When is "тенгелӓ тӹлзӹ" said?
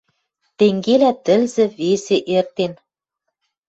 0.57-1.65